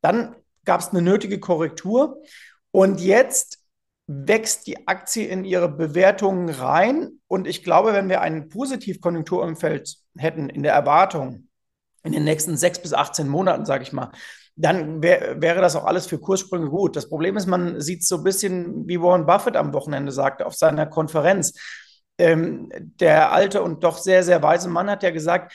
Dann 0.00 0.36
gab 0.64 0.80
es 0.80 0.88
eine 0.88 1.02
nötige 1.02 1.40
Korrektur 1.40 2.22
und 2.70 3.00
jetzt 3.00 3.58
wächst 4.06 4.66
die 4.66 4.86
Aktie 4.88 5.26
in 5.26 5.44
ihre 5.44 5.68
Bewertungen 5.68 6.48
rein. 6.48 7.20
Und 7.26 7.46
ich 7.46 7.62
glaube, 7.62 7.92
wenn 7.92 8.08
wir 8.08 8.22
ein 8.22 8.48
Positivkonjunkturumfeld 8.48 9.96
hätten 10.16 10.48
in 10.48 10.62
der 10.62 10.72
Erwartung 10.72 11.47
in 12.04 12.12
den 12.12 12.24
nächsten 12.24 12.56
sechs 12.56 12.80
bis 12.80 12.92
18 12.92 13.28
Monaten, 13.28 13.64
sage 13.64 13.82
ich 13.82 13.92
mal, 13.92 14.10
dann 14.56 15.02
wär, 15.02 15.40
wäre 15.40 15.60
das 15.60 15.76
auch 15.76 15.84
alles 15.84 16.06
für 16.06 16.18
Kurssprünge 16.18 16.68
gut. 16.68 16.96
Das 16.96 17.08
Problem 17.08 17.36
ist, 17.36 17.46
man 17.46 17.80
sieht 17.80 18.02
es 18.02 18.08
so 18.08 18.16
ein 18.16 18.24
bisschen, 18.24 18.88
wie 18.88 19.00
Warren 19.00 19.26
Buffett 19.26 19.56
am 19.56 19.72
Wochenende 19.72 20.12
sagte, 20.12 20.46
auf 20.46 20.54
seiner 20.54 20.86
Konferenz. 20.86 21.54
Ähm, 22.20 22.68
der 22.72 23.32
alte 23.32 23.62
und 23.62 23.84
doch 23.84 23.96
sehr, 23.96 24.24
sehr 24.24 24.42
weise 24.42 24.68
Mann 24.68 24.90
hat 24.90 25.04
ja 25.04 25.10
gesagt, 25.10 25.52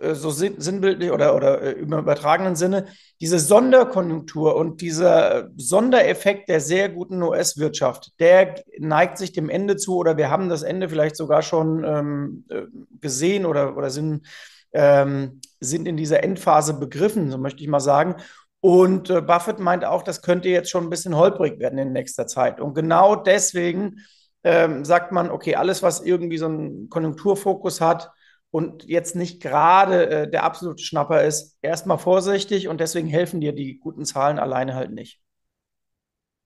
äh, 0.00 0.14
so 0.14 0.30
sinnbildlich 0.30 1.10
oder, 1.10 1.34
oder 1.34 1.60
äh, 1.62 1.72
im 1.72 1.92
übertragenen 1.92 2.56
Sinne, 2.56 2.86
diese 3.20 3.38
Sonderkonjunktur 3.38 4.56
und 4.56 4.80
dieser 4.80 5.50
Sondereffekt 5.56 6.48
der 6.48 6.60
sehr 6.60 6.88
guten 6.88 7.22
US-Wirtschaft, 7.22 8.12
der 8.20 8.62
neigt 8.78 9.18
sich 9.18 9.32
dem 9.32 9.50
Ende 9.50 9.76
zu 9.76 9.96
oder 9.96 10.16
wir 10.16 10.30
haben 10.30 10.48
das 10.48 10.62
Ende 10.62 10.88
vielleicht 10.88 11.16
sogar 11.16 11.42
schon 11.42 11.84
ähm, 11.84 12.44
äh, 12.48 12.62
gesehen 13.00 13.46
oder, 13.46 13.76
oder 13.76 13.90
sind 13.90 14.26
ähm, 14.74 15.40
sind 15.60 15.88
in 15.88 15.96
dieser 15.96 16.22
Endphase 16.22 16.74
begriffen, 16.74 17.30
so 17.30 17.38
möchte 17.38 17.62
ich 17.62 17.68
mal 17.68 17.80
sagen. 17.80 18.16
Und 18.60 19.10
äh, 19.10 19.20
Buffett 19.20 19.58
meint 19.58 19.84
auch, 19.84 20.02
das 20.02 20.22
könnte 20.22 20.48
jetzt 20.48 20.70
schon 20.70 20.84
ein 20.84 20.90
bisschen 20.90 21.16
holprig 21.16 21.58
werden 21.58 21.78
in 21.78 21.92
nächster 21.92 22.26
Zeit. 22.26 22.60
Und 22.60 22.74
genau 22.74 23.16
deswegen 23.16 24.00
ähm, 24.42 24.84
sagt 24.84 25.12
man, 25.12 25.30
okay, 25.30 25.54
alles, 25.54 25.82
was 25.82 26.00
irgendwie 26.00 26.38
so 26.38 26.46
einen 26.46 26.88
Konjunkturfokus 26.88 27.80
hat 27.80 28.10
und 28.50 28.84
jetzt 28.84 29.16
nicht 29.16 29.42
gerade 29.42 30.08
äh, 30.08 30.30
der 30.30 30.44
absolute 30.44 30.82
Schnapper 30.82 31.22
ist, 31.22 31.56
erstmal 31.62 31.98
vorsichtig 31.98 32.68
und 32.68 32.80
deswegen 32.80 33.08
helfen 33.08 33.40
dir 33.40 33.52
die 33.52 33.78
guten 33.78 34.04
Zahlen 34.04 34.38
alleine 34.38 34.74
halt 34.74 34.92
nicht. 34.92 35.20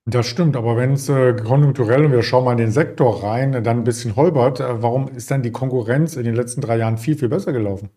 Das 0.07 0.27
stimmt, 0.27 0.57
aber 0.57 0.77
wenn 0.77 0.95
es 0.95 1.09
äh, 1.11 1.35
konjunkturell, 1.35 2.07
und 2.07 2.13
wir 2.13 2.23
schauen 2.23 2.45
mal 2.45 2.53
in 2.53 2.59
den 2.59 2.73
Sektor 2.73 3.23
rein, 3.23 3.53
dann 3.63 3.79
ein 3.79 3.85
bisschen 3.85 4.17
holpert, 4.17 4.59
äh, 4.59 4.83
warum 4.83 5.09
ist 5.09 5.31
dann 5.31 5.43
die 5.43 5.53
Konkurrenz 5.53 6.17
in 6.17 6.25
den 6.25 6.35
letzten 6.35 6.63
drei 6.63 6.79
Jahren 6.79 6.97
viel, 6.97 7.17
viel 7.17 7.29
besser 7.29 7.53
gelaufen? 7.53 7.91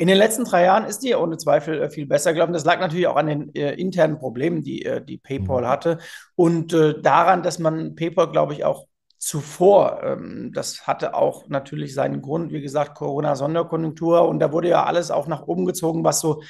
In 0.00 0.06
den 0.06 0.16
letzten 0.16 0.44
drei 0.44 0.64
Jahren 0.64 0.84
ist 0.84 1.00
die 1.00 1.14
ohne 1.16 1.38
Zweifel 1.38 1.82
äh, 1.82 1.90
viel 1.90 2.06
besser 2.06 2.32
gelaufen. 2.32 2.52
Das 2.52 2.64
lag 2.64 2.78
natürlich 2.78 3.08
auch 3.08 3.16
an 3.16 3.26
den 3.26 3.54
äh, 3.54 3.72
internen 3.74 4.18
Problemen, 4.18 4.62
die, 4.62 4.84
äh, 4.84 5.04
die 5.04 5.18
PayPal 5.18 5.62
mhm. 5.62 5.68
hatte 5.68 5.98
und 6.36 6.72
äh, 6.72 7.00
daran, 7.02 7.42
dass 7.42 7.58
man 7.58 7.96
PayPal, 7.96 8.30
glaube 8.30 8.52
ich, 8.54 8.64
auch 8.64 8.86
zuvor. 9.18 10.00
Ähm, 10.04 10.52
das 10.54 10.86
hatte 10.86 11.14
auch 11.14 11.48
natürlich 11.48 11.94
seinen 11.94 12.22
Grund, 12.22 12.52
wie 12.52 12.60
gesagt, 12.60 12.96
Corona-Sonderkonjunktur 12.96 14.28
und 14.28 14.38
da 14.38 14.52
wurde 14.52 14.68
ja 14.68 14.84
alles 14.84 15.10
auch 15.10 15.26
nach 15.26 15.48
oben 15.48 15.66
gezogen, 15.66 16.04
was 16.04 16.20
so 16.20 16.42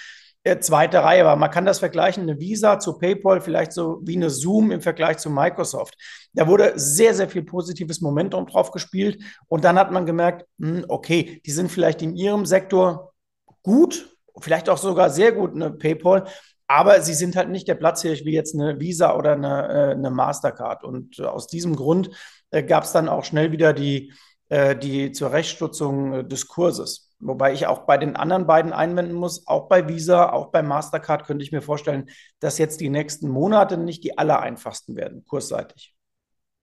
äh, 0.45 0.59
zweite 0.59 1.03
Reihe 1.03 1.25
war. 1.25 1.37
Man 1.37 1.51
kann 1.51 1.65
das 1.65 1.79
vergleichen, 1.79 2.25
eine 2.25 2.39
Visa 2.39 2.79
zu 2.79 2.99
PayPal, 2.99 3.41
vielleicht 3.41 3.73
so 3.73 4.01
wie 4.03 4.17
eine 4.17 4.29
Zoom 4.29 4.71
im 4.71 4.83
Vergleich 4.83 5.17
zu 5.17 5.31
Microsoft. 5.31 5.97
Da 6.35 6.47
wurde 6.47 6.75
sehr, 6.77 7.15
sehr 7.15 7.31
viel 7.31 7.45
positives 7.45 8.03
Momentum 8.03 8.47
drauf 8.47 8.73
gespielt 8.73 9.23
und 9.49 9.65
dann 9.65 9.79
hat 9.79 9.91
man 9.91 10.05
gemerkt, 10.05 10.45
hm, 10.61 10.85
okay, 10.89 11.41
die 11.47 11.51
sind 11.51 11.71
vielleicht 11.71 12.03
in 12.03 12.15
ihrem 12.15 12.45
Sektor 12.45 13.15
gut, 13.63 14.17
vielleicht 14.41 14.69
auch 14.69 14.79
sogar 14.79 15.11
sehr 15.11 15.33
gut, 15.33 15.55
eine 15.55 15.71
PayPal, 15.71 16.25
aber 16.67 17.01
sie 17.01 17.15
sind 17.15 17.35
halt 17.35 17.49
nicht 17.49 17.67
der 17.67 17.75
Platzhirsch 17.75 18.25
wie 18.25 18.35
jetzt 18.35 18.55
eine 18.55 18.79
Visa 18.79 19.17
oder 19.17 19.33
eine, 19.33 19.69
äh, 19.69 19.93
eine 19.93 20.11
Mastercard. 20.11 20.85
Und 20.85 21.21
aus 21.21 21.47
diesem 21.47 21.75
Grund 21.77 22.11
äh, 22.51 22.63
gab 22.63 22.85
es 22.85 22.93
dann 22.93 23.09
auch 23.09 23.25
schnell 23.25 23.53
wieder 23.53 23.73
die, 23.73 24.13
äh, 24.51 24.77
die 24.77 25.13
Zurechtstutzung 25.13 26.13
äh, 26.13 26.25
des 26.25 26.47
Kurses. 26.47 27.15
Wobei 27.21 27.53
ich 27.53 27.67
auch 27.67 27.81
bei 27.81 27.99
den 27.99 28.17
anderen 28.17 28.47
beiden 28.47 28.73
einwenden 28.73 29.15
muss, 29.15 29.47
auch 29.47 29.69
bei 29.69 29.89
Visa, 29.89 30.31
auch 30.31 30.49
bei 30.49 30.63
Mastercard 30.63 31.25
könnte 31.25 31.43
ich 31.43 31.53
mir 31.53 31.63
vorstellen, 31.63 32.09
dass 32.39 32.59
jetzt 32.59 32.81
die 32.81 32.91
nächsten 32.91 33.29
Monate 33.29 33.77
nicht 33.77 34.05
die 34.05 34.17
allereinfachsten 34.19 34.95
werden, 34.95 35.25
kursseitig. 35.27 35.98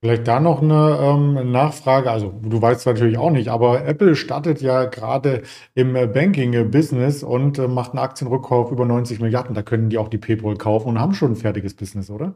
Vielleicht 0.06 0.28
da 0.28 0.40
noch 0.40 0.62
eine 0.62 1.00
ähm, 1.02 1.52
Nachfrage. 1.52 2.12
Also, 2.12 2.32
du 2.44 2.62
weißt 2.62 2.86
natürlich 2.86 3.18
auch 3.18 3.32
nicht, 3.32 3.48
aber 3.48 3.86
Apple 3.86 4.16
startet 4.16 4.62
ja 4.62 4.86
gerade 4.86 5.42
im 5.74 5.96
äh, 5.96 6.06
Banking-Business 6.06 7.24
und 7.24 7.58
äh, 7.58 7.68
macht 7.68 7.94
einen 7.94 8.04
Aktienrückkauf 8.04 8.72
über 8.72 8.86
90 8.86 9.20
Milliarden. 9.20 9.56
Da 9.56 9.64
können 9.64 9.90
die 9.90 9.98
auch 9.98 10.08
die 10.08 10.20
PayPal 10.20 10.58
kaufen 10.58 10.90
und 10.90 11.00
haben 11.00 11.16
schon 11.16 11.32
ein 11.32 11.36
fertiges 11.36 11.74
Business, 11.74 12.12
oder? 12.12 12.36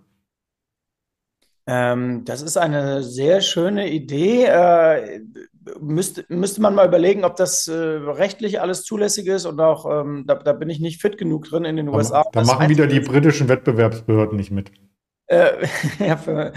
Ähm, 1.68 2.26
das 2.26 2.42
ist 2.42 2.58
eine 2.58 3.04
sehr 3.04 3.40
schöne 3.42 3.88
Idee. 3.92 4.46
Äh, 4.46 5.20
müsste, 5.80 6.26
müsste 6.28 6.62
man 6.62 6.74
mal 6.74 6.88
überlegen, 6.88 7.24
ob 7.24 7.36
das 7.36 7.68
äh, 7.68 7.76
rechtlich 7.76 8.62
alles 8.62 8.82
zulässig 8.82 9.28
ist 9.28 9.46
und 9.46 9.60
auch, 9.60 9.86
ähm, 9.86 10.24
da, 10.26 10.34
da, 10.34 10.54
bin 10.54 10.72
ich 10.72 10.80
nicht 10.80 11.00
fit 11.00 11.20
genug 11.20 11.46
drin 11.46 11.66
in 11.66 11.76
den 11.76 11.86
Da, 11.86 11.92
USA. 11.92 12.26
da 12.32 12.44
machen 12.46 12.68
wieder 12.68 12.88
die 12.88 13.00
britischen 13.00 13.48
Wettbewerbsbehörden 13.48 14.38
nicht 14.38 14.50
mit. 14.50 14.72
Äh, 15.30 15.68
ja, 16.00 16.18
für, 16.18 16.52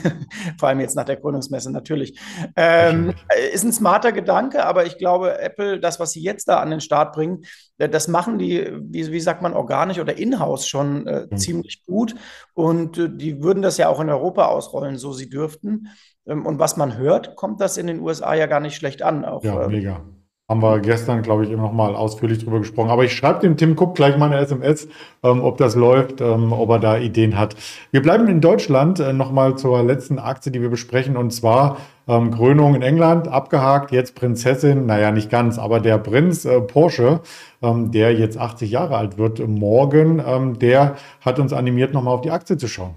vor 0.58 0.68
allem 0.68 0.80
jetzt 0.80 0.96
nach 0.96 1.04
der 1.04 1.16
Gründungsmesse 1.16 1.72
natürlich. 1.72 2.18
Ähm, 2.56 3.14
ist 3.52 3.64
ein 3.64 3.72
smarter 3.72 4.12
Gedanke, 4.12 4.64
aber 4.64 4.86
ich 4.86 4.98
glaube, 4.98 5.38
Apple, 5.40 5.78
das, 5.80 6.00
was 6.00 6.12
sie 6.12 6.22
jetzt 6.22 6.48
da 6.48 6.58
an 6.58 6.70
den 6.70 6.80
Start 6.80 7.14
bringen, 7.14 7.44
äh, 7.78 7.88
das 7.88 8.08
machen 8.08 8.38
die, 8.38 8.70
wie, 8.82 9.10
wie 9.12 9.20
sagt 9.20 9.40
man, 9.40 9.54
organisch 9.54 10.00
oder 10.00 10.18
in-house 10.18 10.66
schon 10.66 11.06
äh, 11.06 11.26
mhm. 11.30 11.36
ziemlich 11.36 11.84
gut. 11.86 12.16
Und 12.54 12.98
äh, 12.98 13.08
die 13.08 13.42
würden 13.42 13.62
das 13.62 13.78
ja 13.78 13.88
auch 13.88 14.00
in 14.00 14.10
Europa 14.10 14.46
ausrollen, 14.46 14.98
so 14.98 15.12
sie 15.12 15.30
dürften. 15.30 15.88
Ähm, 16.26 16.44
und 16.44 16.58
was 16.58 16.76
man 16.76 16.96
hört, 16.98 17.36
kommt 17.36 17.60
das 17.60 17.76
in 17.76 17.86
den 17.86 18.00
USA 18.00 18.34
ja 18.34 18.46
gar 18.46 18.60
nicht 18.60 18.74
schlecht 18.74 19.02
an. 19.02 19.24
Auch, 19.24 19.44
ja, 19.44 19.62
ähm, 19.62 19.70
mega. 19.70 20.04
Haben 20.50 20.62
wir 20.62 20.80
gestern, 20.80 21.20
glaube 21.20 21.44
ich, 21.44 21.50
eben 21.50 21.60
noch 21.60 21.74
mal 21.74 21.94
ausführlich 21.94 22.42
drüber 22.42 22.60
gesprochen. 22.60 22.88
Aber 22.88 23.04
ich 23.04 23.12
schreibe 23.12 23.40
dem 23.40 23.58
Tim 23.58 23.76
Cook 23.78 23.94
gleich 23.94 24.16
mal 24.16 24.32
eine 24.32 24.40
SMS, 24.40 24.88
ähm, 25.22 25.42
ob 25.42 25.58
das 25.58 25.74
läuft, 25.74 26.22
ähm, 26.22 26.54
ob 26.54 26.70
er 26.70 26.78
da 26.78 26.96
Ideen 26.96 27.38
hat. 27.38 27.54
Wir 27.90 28.00
bleiben 28.00 28.26
in 28.28 28.40
Deutschland 28.40 28.98
äh, 28.98 29.12
noch 29.12 29.30
mal 29.30 29.58
zur 29.58 29.82
letzten 29.82 30.18
Aktie, 30.18 30.50
die 30.50 30.62
wir 30.62 30.70
besprechen, 30.70 31.18
und 31.18 31.32
zwar 31.32 31.76
ähm, 32.06 32.30
Krönung 32.30 32.74
in 32.74 32.80
England, 32.80 33.28
abgehakt, 33.28 33.92
jetzt 33.92 34.14
Prinzessin, 34.14 34.86
naja, 34.86 35.10
nicht 35.10 35.28
ganz, 35.28 35.58
aber 35.58 35.80
der 35.80 35.98
Prinz 35.98 36.46
äh, 36.46 36.62
Porsche, 36.62 37.20
ähm, 37.60 37.92
der 37.92 38.14
jetzt 38.14 38.38
80 38.38 38.70
Jahre 38.70 38.96
alt 38.96 39.18
wird 39.18 39.46
morgen, 39.46 40.22
ähm, 40.26 40.58
der 40.58 40.96
hat 41.20 41.38
uns 41.38 41.52
animiert, 41.52 41.92
noch 41.92 42.02
mal 42.02 42.12
auf 42.12 42.22
die 42.22 42.30
Aktie 42.30 42.56
zu 42.56 42.68
schauen. 42.68 42.96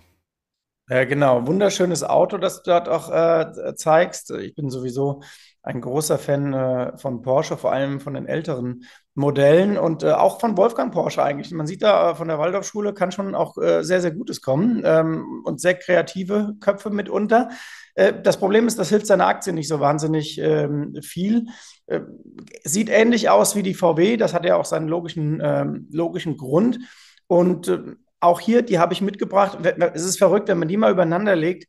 Äh, 0.87 1.05
genau, 1.05 1.45
wunderschönes 1.45 2.03
Auto, 2.03 2.37
das 2.37 2.63
du 2.63 2.71
dort 2.71 2.87
auch 2.87 3.09
äh, 3.09 3.75
zeigst. 3.75 4.31
Ich 4.31 4.55
bin 4.55 4.69
sowieso 4.69 5.21
ein 5.63 5.79
großer 5.79 6.17
Fan 6.17 6.53
äh, 6.53 6.97
von 6.97 7.21
Porsche, 7.21 7.55
vor 7.55 7.71
allem 7.71 7.99
von 7.99 8.15
den 8.15 8.25
älteren 8.25 8.83
Modellen 9.13 9.77
und 9.77 10.01
äh, 10.01 10.11
auch 10.11 10.39
von 10.39 10.57
Wolfgang 10.57 10.91
Porsche 10.91 11.21
eigentlich. 11.21 11.51
Man 11.51 11.67
sieht 11.67 11.83
da 11.83 12.11
äh, 12.11 12.15
von 12.15 12.27
der 12.27 12.39
Waldorfschule 12.39 12.93
kann 12.93 13.11
schon 13.11 13.35
auch 13.35 13.55
sehr, 13.55 14.01
sehr 14.01 14.11
Gutes 14.11 14.41
kommen 14.41 14.81
ähm, 14.83 15.43
und 15.45 15.61
sehr 15.61 15.75
kreative 15.75 16.55
Köpfe 16.59 16.89
mitunter. 16.89 17.49
Das 18.23 18.37
Problem 18.37 18.67
ist, 18.67 18.79
das 18.79 18.87
hilft 18.87 19.05
seiner 19.05 19.27
Aktie 19.27 19.51
nicht 19.51 19.67
so 19.67 19.81
wahnsinnig 19.81 20.39
ähm, 20.39 20.95
viel. 21.03 21.47
Sieht 22.63 22.89
ähnlich 22.89 23.29
aus 23.29 23.57
wie 23.57 23.63
die 23.63 23.73
VW, 23.73 24.15
das 24.15 24.33
hat 24.33 24.45
ja 24.45 24.55
auch 24.55 24.63
seinen 24.63 24.87
logischen, 24.87 25.41
ähm, 25.43 25.89
logischen 25.91 26.37
Grund. 26.37 26.79
Und 27.27 27.69
auch 28.21 28.39
hier, 28.39 28.61
die 28.61 28.79
habe 28.79 28.93
ich 28.93 29.01
mitgebracht. 29.01 29.57
Es 29.93 30.05
ist 30.05 30.19
verrückt, 30.19 30.47
wenn 30.47 30.59
man 30.59 30.69
die 30.69 30.77
mal 30.77 30.91
übereinander 30.91 31.35
legt 31.35 31.67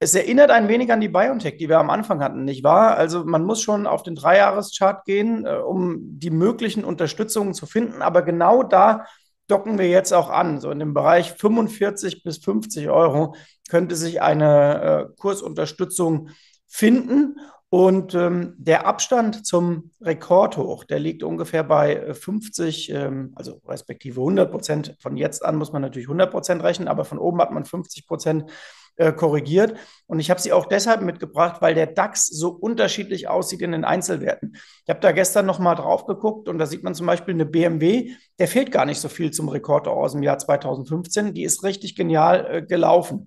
es 0.00 0.14
erinnert 0.14 0.50
ein 0.50 0.68
wenig 0.68 0.92
an 0.92 1.00
die 1.00 1.08
BioNTech, 1.08 1.56
die 1.56 1.68
wir 1.68 1.78
am 1.78 1.90
Anfang 1.90 2.22
hatten, 2.22 2.44
nicht 2.44 2.62
wahr? 2.62 2.96
Also 2.96 3.24
man 3.24 3.44
muss 3.44 3.62
schon 3.62 3.86
auf 3.86 4.02
den 4.02 4.14
Dreijahreschart 4.14 5.04
gehen, 5.04 5.44
äh, 5.44 5.56
um 5.56 6.18
die 6.18 6.30
möglichen 6.30 6.84
Unterstützungen 6.84 7.54
zu 7.54 7.66
finden. 7.66 8.02
Aber 8.02 8.22
genau 8.22 8.62
da 8.62 9.06
docken 9.48 9.78
wir 9.78 9.88
jetzt 9.88 10.12
auch 10.12 10.30
an. 10.30 10.60
So 10.60 10.70
in 10.70 10.78
dem 10.78 10.94
Bereich 10.94 11.32
45 11.32 12.22
bis 12.22 12.38
50 12.38 12.90
Euro 12.90 13.34
könnte 13.68 13.96
sich 13.96 14.22
eine 14.22 14.82
äh, 14.82 15.14
Kursunterstützung 15.18 16.30
finden. 16.66 17.40
Und 17.70 18.14
ähm, 18.14 18.54
der 18.56 18.86
Abstand 18.86 19.46
zum 19.46 19.90
Rekordhoch, 20.00 20.84
der 20.84 21.00
liegt 21.00 21.22
ungefähr 21.22 21.64
bei 21.64 22.14
50, 22.14 22.90
ähm, 22.90 23.32
also 23.34 23.60
respektive 23.66 24.20
100 24.20 24.50
Prozent. 24.50 24.96
Von 25.00 25.16
jetzt 25.16 25.44
an 25.44 25.56
muss 25.56 25.72
man 25.72 25.82
natürlich 25.82 26.08
100 26.08 26.30
Prozent 26.30 26.62
rechnen, 26.62 26.88
aber 26.88 27.04
von 27.04 27.18
oben 27.18 27.40
hat 27.42 27.50
man 27.50 27.64
50 27.66 28.06
Prozent 28.06 28.50
äh, 28.98 29.12
korrigiert. 29.12 29.74
Und 30.06 30.18
ich 30.20 30.28
habe 30.28 30.40
sie 30.40 30.52
auch 30.52 30.66
deshalb 30.66 31.02
mitgebracht, 31.02 31.62
weil 31.62 31.74
der 31.74 31.86
DAX 31.86 32.26
so 32.26 32.50
unterschiedlich 32.50 33.28
aussieht 33.28 33.62
in 33.62 33.72
den 33.72 33.84
Einzelwerten. 33.84 34.56
Ich 34.84 34.90
habe 34.90 35.00
da 35.00 35.12
gestern 35.12 35.46
noch 35.46 35.58
mal 35.58 35.74
drauf 35.74 36.06
geguckt 36.06 36.48
und 36.48 36.58
da 36.58 36.66
sieht 36.66 36.82
man 36.82 36.94
zum 36.94 37.06
Beispiel 37.06 37.34
eine 37.34 37.46
BMW, 37.46 38.12
der 38.38 38.48
fehlt 38.48 38.72
gar 38.72 38.84
nicht 38.84 39.00
so 39.00 39.08
viel 39.08 39.30
zum 39.30 39.48
Rekord 39.48 39.88
aus 39.88 40.12
dem 40.12 40.22
Jahr 40.22 40.38
2015. 40.38 41.32
Die 41.32 41.44
ist 41.44 41.62
richtig 41.64 41.96
genial 41.96 42.46
äh, 42.50 42.62
gelaufen. 42.62 43.26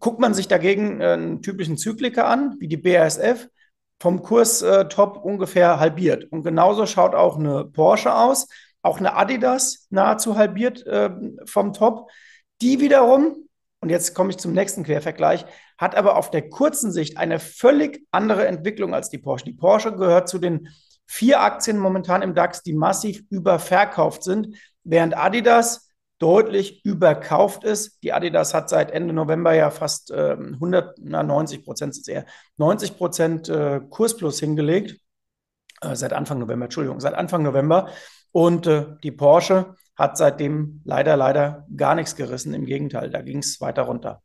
Guckt 0.00 0.20
man 0.20 0.34
sich 0.34 0.48
dagegen 0.48 1.00
äh, 1.00 1.12
einen 1.12 1.42
typischen 1.42 1.78
Zykliker 1.78 2.26
an, 2.26 2.56
wie 2.58 2.68
die 2.68 2.76
BASF, 2.76 3.48
vom 4.00 4.22
Kurs 4.22 4.62
äh, 4.62 4.88
top 4.88 5.24
ungefähr 5.24 5.80
halbiert. 5.80 6.24
Und 6.30 6.42
genauso 6.42 6.86
schaut 6.86 7.14
auch 7.14 7.38
eine 7.38 7.64
Porsche 7.64 8.14
aus, 8.14 8.48
auch 8.82 8.98
eine 8.98 9.14
Adidas 9.14 9.86
nahezu 9.90 10.36
halbiert 10.36 10.86
äh, 10.86 11.10
vom 11.46 11.72
Top. 11.72 12.10
Die 12.60 12.80
wiederum 12.80 13.47
und 13.80 13.90
jetzt 13.90 14.14
komme 14.14 14.30
ich 14.30 14.38
zum 14.38 14.52
nächsten 14.52 14.82
Quervergleich, 14.82 15.46
hat 15.76 15.94
aber 15.94 16.16
auf 16.16 16.30
der 16.30 16.48
kurzen 16.48 16.90
Sicht 16.90 17.16
eine 17.16 17.38
völlig 17.38 18.04
andere 18.10 18.46
Entwicklung 18.46 18.94
als 18.94 19.08
die 19.08 19.18
Porsche. 19.18 19.44
Die 19.44 19.52
Porsche 19.52 19.94
gehört 19.94 20.28
zu 20.28 20.38
den 20.38 20.68
vier 21.06 21.40
Aktien 21.40 21.78
momentan 21.78 22.22
im 22.22 22.34
DAX, 22.34 22.62
die 22.62 22.74
massiv 22.74 23.22
überverkauft 23.30 24.24
sind, 24.24 24.56
während 24.84 25.16
Adidas 25.16 25.92
deutlich 26.18 26.84
überkauft 26.84 27.64
ist. 27.64 28.02
Die 28.02 28.12
Adidas 28.12 28.52
hat 28.52 28.68
seit 28.68 28.90
Ende 28.90 29.14
November 29.14 29.54
ja 29.54 29.70
fast 29.70 30.10
äh, 30.10 30.32
190 30.32 31.64
Prozent, 31.64 32.08
eher 32.08 32.26
90 32.56 32.96
Prozent 32.96 33.48
äh, 33.48 33.80
Kursplus 33.88 34.40
hingelegt. 34.40 35.00
Äh, 35.80 35.94
seit 35.94 36.12
Anfang 36.12 36.40
November, 36.40 36.64
Entschuldigung, 36.64 37.00
seit 37.00 37.14
Anfang 37.14 37.42
November. 37.42 37.90
Und 38.32 38.66
äh, 38.66 38.86
die 39.02 39.12
Porsche 39.12 39.76
hat 39.98 40.16
seitdem 40.16 40.80
leider, 40.84 41.16
leider 41.16 41.66
gar 41.76 41.94
nichts 41.96 42.16
gerissen. 42.16 42.54
Im 42.54 42.64
Gegenteil, 42.64 43.10
da 43.10 43.20
ging 43.20 43.38
es 43.38 43.60
weiter 43.60 43.82
runter. 43.82 44.22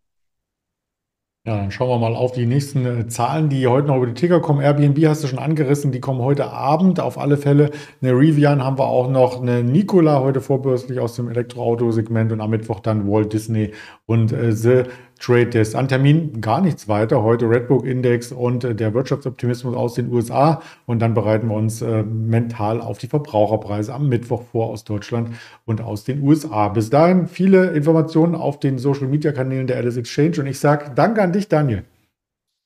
Ja, 1.46 1.58
dann 1.58 1.72
schauen 1.72 1.89
wir 1.89 2.00
mal 2.00 2.15
auf 2.15 2.32
die 2.32 2.46
nächsten 2.46 2.86
äh, 2.86 3.08
Zahlen, 3.08 3.50
die 3.50 3.68
heute 3.68 3.88
noch 3.88 3.98
über 3.98 4.08
die 4.08 4.13
Ticker 4.13 4.39
kommen. 4.39 4.62
Airbnb 4.62 5.06
hast 5.06 5.25
du 5.25 5.27
schon 5.27 5.39
angerissen, 5.39 5.92
die 5.92 6.00
kommen 6.00 6.22
heute 6.22 6.50
Abend. 6.51 7.01
Auf 7.01 7.18
alle 7.18 7.36
Fälle 7.36 7.72
eine 8.01 8.13
Rivian 8.13 8.63
haben 8.63 8.77
wir 8.77 8.88
auch 8.88 9.10
noch, 9.10 9.42
eine 9.42 9.62
Nikola 9.62 10.22
heute 10.22 10.39
vorbörslich 10.39 11.01
aus 11.01 11.18
dem 11.18 11.27
Elektroautosegment 11.30 12.32
und 12.32 12.39
am 12.39 12.51
Mittwoch 12.51 12.80
dann 12.80 13.12
Walt 13.12 13.34
Disney 13.34 13.74
und 14.06 14.32
äh, 14.32 14.53
The 14.53 14.84
Trade 15.20 15.48
Desk. 15.48 15.75
An 15.75 15.88
Termin 15.88 16.41
gar 16.41 16.62
nichts 16.62 16.88
weiter. 16.88 17.24
Heute 17.24 17.50
Redbook 17.50 17.86
Index 17.86 18.32
und 18.32 18.63
äh, 18.63 18.75
der 18.75 18.93
Wirtschaftsoptimismus 18.93 19.75
aus 19.75 19.93
den 19.93 20.12
USA. 20.12 20.62
Und 20.86 21.00
dann 21.00 21.13
bereiten 21.13 21.50
wir 21.50 21.55
uns 21.55 21.82
äh, 21.82 22.03
mental 22.03 22.82
auf 22.82 22.98
die 22.98 23.08
Verbraucherpreise 23.08 23.93
am 23.93 24.10
Mittwoch 24.10 24.43
vor 24.43 24.67
aus 24.67 24.84
Deutschland 24.84 25.36
und 25.65 25.82
aus 25.82 26.03
den 26.03 26.22
USA. 26.24 26.70
Bis 26.70 26.89
dahin 26.89 27.27
viele 27.27 27.72
Informationen 27.72 28.36
auf 28.36 28.60
den 28.60 28.77
Social 28.77 29.08
Media 29.08 29.32
Kanälen 29.32 29.67
der 29.67 29.77
Alice 29.77 29.98
Exchange. 29.98 30.39
Und 30.39 30.48
ich 30.48 30.60
sage 30.60 30.91
Danke 30.96 31.22
an 31.22 31.32
dich, 31.32 31.48
Daniel. 31.48 31.84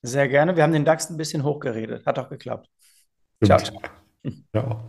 Sehr 0.02 0.28
gerne. 0.28 0.56
Wir 0.56 0.64
haben 0.64 0.74
den 0.74 0.86
DAX 0.86 1.10
ein 1.10 1.18
bisschen 1.18 1.44
hochgeredet. 1.44 2.06
Hat 2.06 2.20
auch 2.20 2.30
geklappt. 2.30 2.70
Stimmt. 3.44 3.74
Ciao. 3.74 3.82
ciao. 4.52 4.88